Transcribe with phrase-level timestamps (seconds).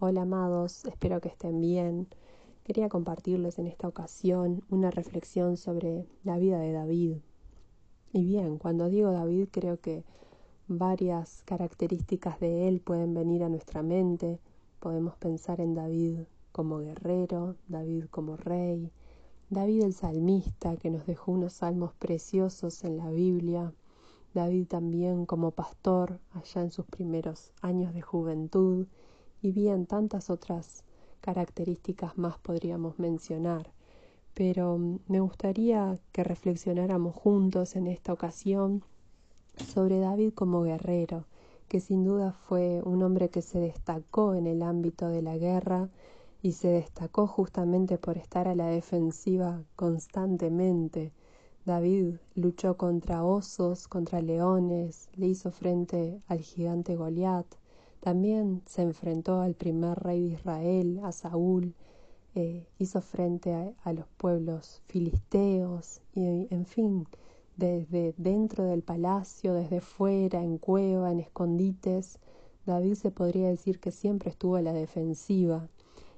[0.00, 2.06] Hola amados, espero que estén bien.
[2.62, 7.16] Quería compartirles en esta ocasión una reflexión sobre la vida de David.
[8.12, 10.04] Y bien, cuando digo David creo que
[10.68, 14.38] varias características de él pueden venir a nuestra mente.
[14.78, 16.20] Podemos pensar en David
[16.52, 18.92] como guerrero, David como rey,
[19.50, 23.72] David el salmista que nos dejó unos salmos preciosos en la Biblia,
[24.32, 28.86] David también como pastor allá en sus primeros años de juventud
[29.42, 30.84] y bien tantas otras
[31.20, 33.70] características más podríamos mencionar.
[34.34, 38.82] Pero mm, me gustaría que reflexionáramos juntos en esta ocasión
[39.56, 41.24] sobre David como guerrero,
[41.68, 45.88] que sin duda fue un hombre que se destacó en el ámbito de la guerra
[46.42, 51.12] y se destacó justamente por estar a la defensiva constantemente.
[51.66, 57.46] David luchó contra osos, contra leones, le hizo frente al gigante Goliat,
[58.00, 61.74] también se enfrentó al primer rey de Israel, a Saúl,
[62.34, 67.06] eh, hizo frente a, los pueblos filisteos, y en fin,
[67.56, 72.20] desde dentro del palacio, desde fuera, en cueva, en escondites,
[72.66, 75.68] David se podría decir que siempre estuvo a la defensiva.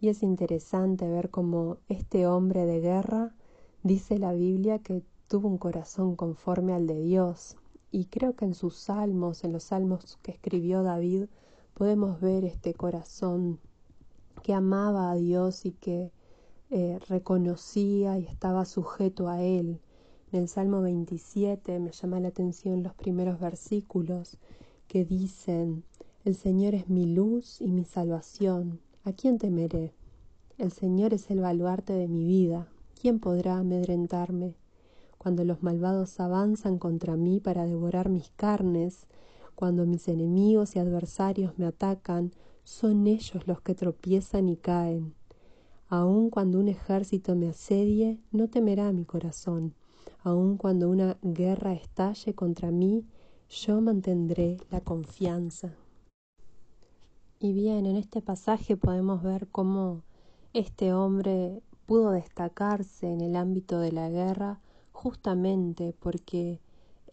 [0.00, 3.34] Y es interesante ver cómo este hombre de guerra
[3.82, 7.56] dice la Biblia que tuvo un corazón conforme al de Dios.
[7.90, 11.24] Y creo que en sus salmos, en los salmos que escribió David,
[11.74, 13.58] podemos ver este corazón
[14.42, 16.12] que amaba a Dios y que
[16.70, 19.80] eh, reconocía y estaba sujeto a Él.
[20.32, 24.38] En el Salmo 27 me llama la atención los primeros versículos
[24.88, 25.84] que dicen,
[26.24, 29.92] El Señor es mi luz y mi salvación, ¿a quién temeré?
[30.58, 32.68] El Señor es el baluarte de mi vida,
[33.00, 34.54] ¿quién podrá amedrentarme?
[35.18, 39.06] Cuando los malvados avanzan contra mí para devorar mis carnes,
[39.54, 42.32] cuando mis enemigos y adversarios me atacan,
[42.64, 45.14] son ellos los que tropiezan y caen.
[45.88, 49.74] Aun cuando un ejército me asedie, no temerá mi corazón.
[50.22, 53.04] Aun cuando una guerra estalle contra mí,
[53.48, 55.74] yo mantendré la confianza.
[57.38, 60.02] Y bien, en este pasaje podemos ver cómo
[60.54, 64.60] este hombre pudo destacarse en el ámbito de la guerra
[64.92, 66.60] justamente porque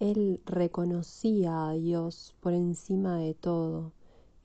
[0.02, 3.94] él reconocía a Dios por encima de todo.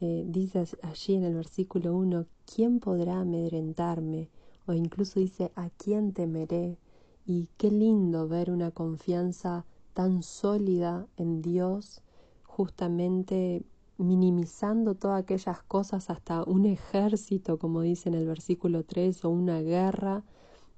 [0.00, 4.28] Eh, dice allí en el versículo 1, ¿quién podrá amedrentarme?
[4.66, 6.76] O incluso dice, ¿a quién temeré?
[7.24, 12.02] Y qué lindo ver una confianza tan sólida en Dios,
[12.44, 13.64] justamente
[13.96, 19.62] minimizando todas aquellas cosas, hasta un ejército, como dice en el versículo 3, o una
[19.62, 20.22] guerra,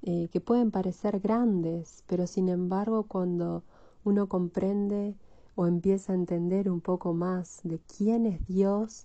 [0.02, 3.64] eh, que pueden parecer grandes, pero sin embargo cuando
[4.08, 5.14] uno comprende
[5.54, 9.04] o empieza a entender un poco más de quién es Dios,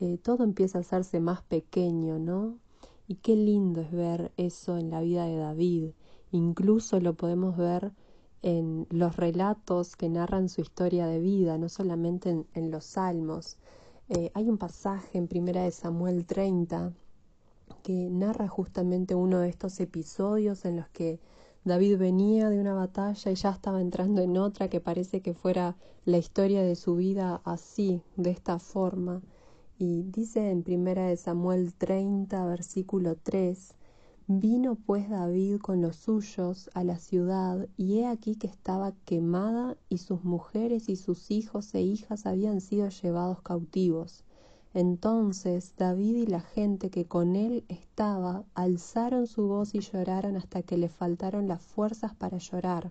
[0.00, 2.58] eh, todo empieza a hacerse más pequeño, ¿no?
[3.08, 5.90] Y qué lindo es ver eso en la vida de David.
[6.30, 7.92] Incluso lo podemos ver
[8.42, 13.56] en los relatos que narran su historia de vida, no solamente en, los salmos.
[14.08, 16.92] Eh, hay un pasaje en Primera de Samuel 30
[17.82, 21.18] que narra justamente uno de estos episodios en los que
[21.64, 25.76] David venía de una batalla y ya estaba entrando en otra que parece que fuera
[26.04, 29.22] la historia de su vida así, de esta forma.
[29.78, 33.74] Y dice en primera de Samuel 30, versículo 3,
[34.26, 39.78] Vino pues David con los suyos a la ciudad, y he aquí que estaba quemada,
[39.88, 44.22] y sus mujeres y sus hijos e hijas habían sido llevados cautivos.
[44.74, 50.62] Entonces David y la gente que con él estaba alzaron su voz y lloraron hasta
[50.62, 52.90] que le faltaron las fuerzas para llorar.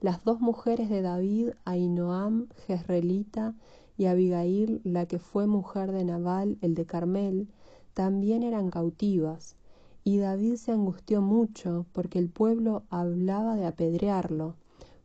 [0.00, 3.54] Las dos mujeres de David, Ainoam, Jezreelita,
[3.96, 7.48] y Abigail, la que fue mujer de Nabal, el de Carmel,
[7.94, 9.56] también eran cautivas.
[10.02, 14.56] Y David se angustió mucho porque el pueblo hablaba de apedrearlo,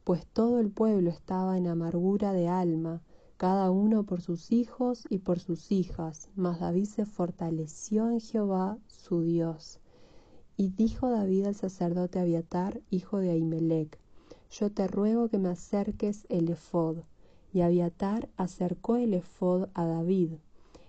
[0.04, 3.02] pues todo el pueblo estaba en amargura de alma,
[3.40, 6.28] cada uno por sus hijos y por sus hijas.
[6.36, 9.80] Mas David se fortaleció en Jehová su Dios.
[10.58, 13.98] Y dijo David al sacerdote Abiatar, hijo de Ahimelech,
[14.52, 16.98] Yo te ruego que me acerques el efod.
[17.54, 20.34] Y Abiatar acercó el efod a David.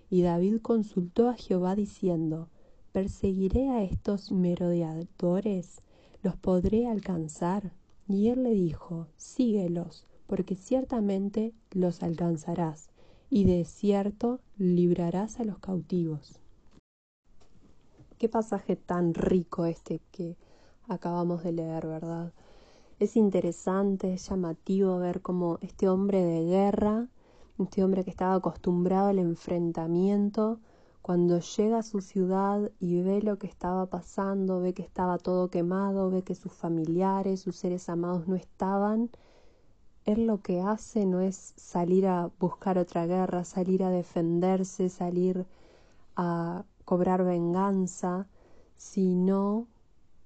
[0.09, 2.49] Y David consultó a Jehová diciendo,
[2.91, 5.83] ¿Perseguiré a estos merodeadores?
[6.21, 7.71] ¿Los podré alcanzar?
[8.09, 12.89] Y él le dijo, Síguelos porque ciertamente los alcanzarás,
[13.29, 16.39] y de cierto librarás a los cautivos.
[18.17, 20.37] Qué pasaje tan rico este que
[20.87, 22.31] acabamos de leer, ¿verdad?
[22.97, 27.09] Es interesante, es llamativo ver cómo este hombre de guerra,
[27.59, 30.61] este hombre que estaba acostumbrado al enfrentamiento,
[31.01, 35.49] cuando llega a su ciudad y ve lo que estaba pasando, ve que estaba todo
[35.49, 39.09] quemado, ve que sus familiares, sus seres amados no estaban,
[40.05, 45.45] él lo que hace no es salir a buscar otra guerra, salir a defenderse, salir
[46.15, 48.27] a cobrar venganza,
[48.77, 49.67] sino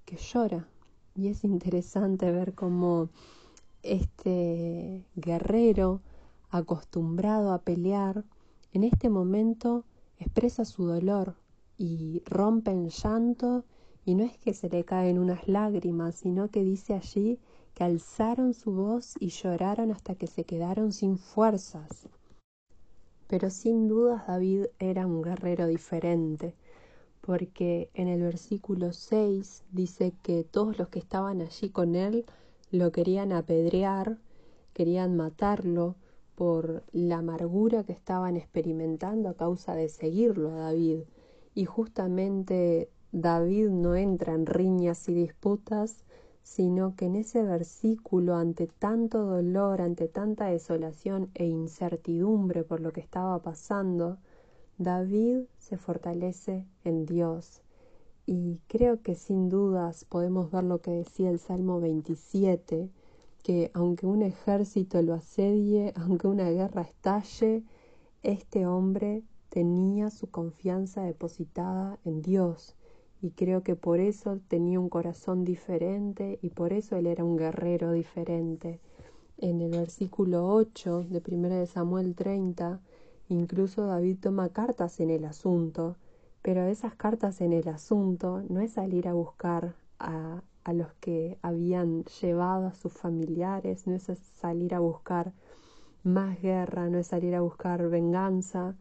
[0.05, 0.67] que llora.
[1.15, 3.09] Y es interesante ver cómo
[3.83, 6.01] este guerrero
[6.49, 8.23] acostumbrado a pelear,
[8.73, 9.83] en este momento
[10.17, 11.35] expresa su dolor
[11.77, 13.65] y rompe en llanto
[14.05, 17.39] y no es que se le caen unas lágrimas, sino que dice allí
[17.75, 22.07] que alzaron su voz y lloraron hasta que se quedaron sin fuerzas.
[23.27, 26.55] Pero sin dudas David era un guerrero diferente,
[27.21, 32.25] porque en el versículo 6 dice que todos los que estaban allí con él
[32.71, 34.19] lo querían apedrear,
[34.73, 35.95] querían matarlo
[36.35, 40.99] por la amargura que estaban experimentando a causa de seguirlo a David.
[41.53, 46.03] Y justamente David no entra en riñas y disputas,
[46.45, 52.93] sino que en ese versículo, ante tanto dolor, ante tanta desolación e incertidumbre por lo
[52.93, 54.19] que estaba pasando,
[54.77, 57.63] David se fortalece en Dios.
[58.27, 62.91] Y creo que sin dudas podemos ver lo que decía el Salmo 27,
[63.41, 67.63] que aunque un ejército lo asedie, aunque una guerra estalle,
[68.21, 72.75] este hombre tenía su confianza depositada en Dios
[73.25, 77.37] y creo que por eso tenía un corazón diferente y por eso él era un
[77.37, 78.79] guerrero diferente.
[79.39, 82.79] En el versículo 8 de 1 de Samuel 30,
[83.29, 85.95] incluso David toma cartas en el asunto,
[86.43, 91.39] pero esas cartas en el asunto no es salir a buscar a, a los que
[91.41, 94.03] habían llevado a sus familiares, no es
[94.39, 95.33] salir a buscar
[96.03, 98.75] más guerra, no es salir a buscar venganza,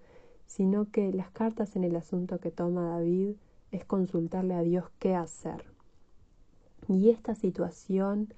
[0.46, 3.36] sino que las cartas en el asunto que toma David
[3.74, 5.64] es consultarle a Dios qué hacer.
[6.88, 8.32] Y esta situación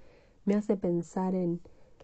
[0.44, 1.60] me hace pensar en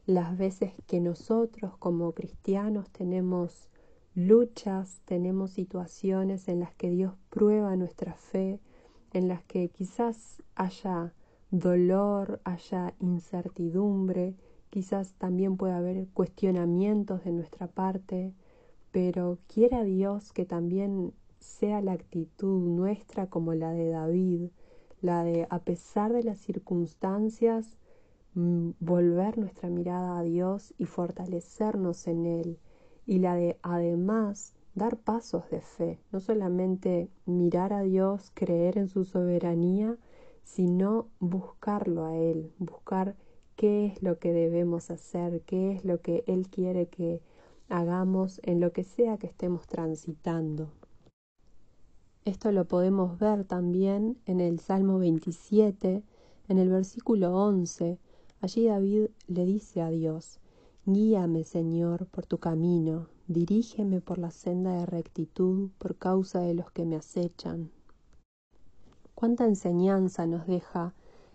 [0.06, 3.70] las veces que nosotros como cristianos tenemos
[4.14, 8.60] luchas, tenemos situaciones en las que Dios prueba nuestra fe,
[9.12, 11.14] en las que quizás haya
[11.50, 14.34] dolor, haya incertidumbre,
[14.68, 18.34] quizás también pueda haber cuestionamientos de nuestra parte,
[18.90, 24.50] pero quiera Dios que también sea la actitud nuestra como la de David,
[25.00, 27.76] la de, a pesar de las circunstancias,
[28.34, 32.58] mm, volver nuestra mirada a Dios y fortalecernos en Él,
[33.06, 38.88] y la de, además, dar pasos de fe, no solamente mirar a Dios, creer en
[38.88, 39.98] su soberanía,
[40.44, 43.16] sino buscarlo a Él, buscar
[43.56, 47.20] qué es lo que debemos hacer, qué es lo que Él quiere que
[47.68, 50.70] hagamos en lo que sea que estemos transitando.
[52.24, 56.04] Esto lo podemos ver también en el Salmo 27,
[56.46, 57.98] en el versículo 11.
[58.40, 60.38] Allí David le dice a Dios,
[60.86, 66.70] Guíame, Señor, por tu camino, dirígeme por la senda de rectitud por causa de los
[66.70, 67.72] que me acechan.
[69.16, 70.94] Cuánta enseñanza nos deja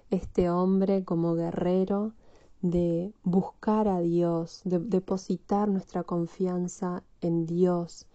[0.09, 2.13] este hombre como guerrero
[2.61, 8.07] de buscar a Dios, de depositar nuestra confianza en Dios,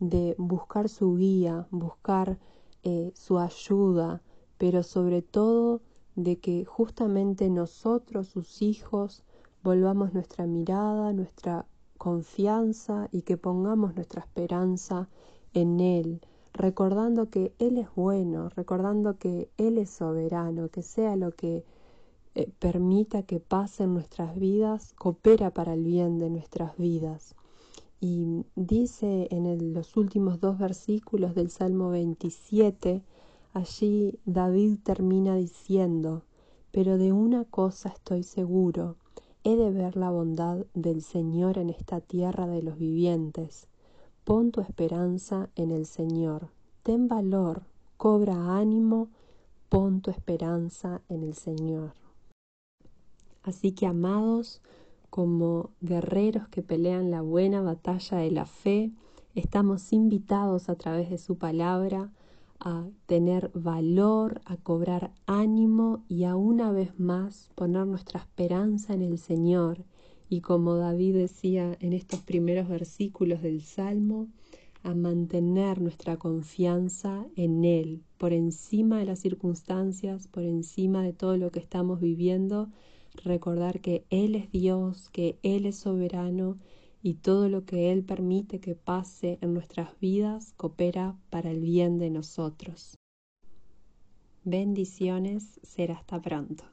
[0.00, 2.38] de buscar su guía, buscar
[2.82, 4.22] eh, su ayuda,
[4.58, 5.82] pero sobre todo
[6.16, 9.22] de que justamente nosotros, sus hijos,
[9.62, 11.66] volvamos nuestra mirada, nuestra
[11.98, 15.08] confianza y que pongamos nuestra esperanza
[15.52, 16.22] en Él,
[16.54, 21.64] recordando que Él es bueno, recordando que Él es soberano, que sea lo que
[22.34, 27.34] eh, permita que pase en nuestras vidas, coopera para el bien de nuestras vidas.
[28.00, 33.02] Y dice en los últimos dos versículos del Salmo 27,
[33.52, 36.22] allí David termina diciendo,
[36.72, 38.96] pero de una cosa estoy seguro,
[39.44, 43.66] he de ver la bondad del Señor en esta tierra de los vivientes.
[44.24, 46.48] Pon tu esperanza en el Señor,
[46.82, 47.64] ten valor,
[47.98, 49.08] cobra ánimo,
[49.68, 51.92] pon tu esperanza en el Señor.
[53.42, 54.60] Así que, amados,
[55.10, 58.92] como guerreros que pelean la buena batalla de la fe,
[59.34, 62.10] estamos invitados a través de su palabra
[62.60, 69.02] a tener valor, a cobrar ánimo y a una vez más poner nuestra esperanza en
[69.02, 69.84] el Señor.
[70.28, 74.28] Y como David decía en estos primeros versículos del Salmo,
[74.82, 81.36] a mantener nuestra confianza en Él, por encima de las circunstancias, por encima de todo
[81.36, 82.68] lo que estamos viviendo,
[83.24, 86.58] recordar que Él es Dios, que Él es soberano
[87.02, 91.98] y todo lo que Él permite que pase en nuestras vidas coopera para el bien
[91.98, 92.96] de nosotros.
[94.44, 96.64] Bendiciones, será hasta pronto.